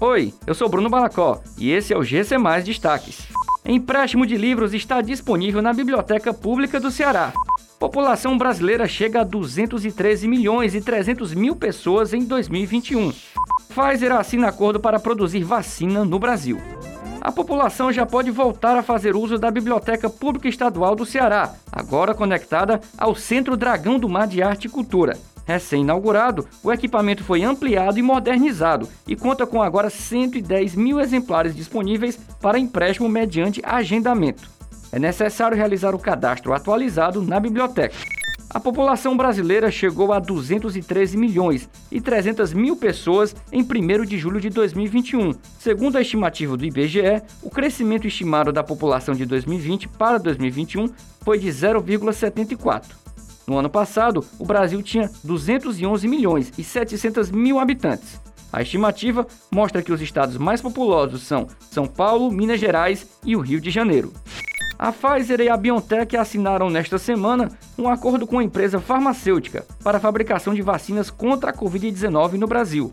[0.00, 3.28] Oi, eu sou Bruno Balacó e esse é o GC Mais Destaques.
[3.64, 7.32] Empréstimo de livros está disponível na Biblioteca Pública do Ceará.
[7.78, 13.12] População brasileira chega a 213 milhões e 300 mil pessoas em 2021.
[13.68, 16.58] Pfizer assina acordo para produzir vacina no Brasil.
[17.20, 22.14] A população já pode voltar a fazer uso da Biblioteca Pública Estadual do Ceará, agora
[22.14, 25.16] conectada ao Centro Dragão do Mar de Arte e Cultura.
[25.46, 32.18] Recém-inaugurado, o equipamento foi ampliado e modernizado e conta com agora 110 mil exemplares disponíveis
[32.40, 34.48] para empréstimo mediante agendamento.
[34.90, 37.96] É necessário realizar o cadastro atualizado na biblioteca.
[38.48, 44.40] A população brasileira chegou a 213 milhões e 300 mil pessoas em 1 de julho
[44.40, 45.32] de 2021.
[45.58, 50.88] Segundo a estimativa do IBGE, o crescimento estimado da população de 2020 para 2021
[51.22, 53.03] foi de 0,74.
[53.46, 58.20] No ano passado, o Brasil tinha 211 milhões e 700 mil habitantes.
[58.52, 63.40] A estimativa mostra que os estados mais populosos são São Paulo, Minas Gerais e o
[63.40, 64.12] Rio de Janeiro.
[64.78, 69.98] A Pfizer e a BioNTech assinaram nesta semana um acordo com a empresa farmacêutica para
[69.98, 72.92] a fabricação de vacinas contra a Covid-19 no Brasil.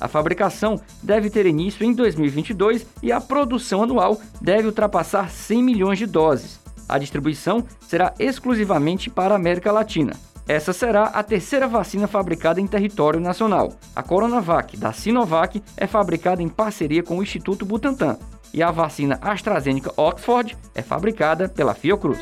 [0.00, 5.98] A fabricação deve ter início em 2022 e a produção anual deve ultrapassar 100 milhões
[5.98, 6.61] de doses.
[6.92, 10.12] A distribuição será exclusivamente para a América Latina.
[10.46, 13.72] Essa será a terceira vacina fabricada em território nacional.
[13.96, 18.18] A Coronavac da Sinovac é fabricada em parceria com o Instituto Butantan
[18.52, 22.20] e a vacina AstraZeneca Oxford é fabricada pela Fiocruz.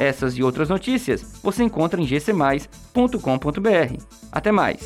[0.00, 4.02] Essas e outras notícias você encontra em gcmais.com.br.
[4.32, 4.80] Até mais!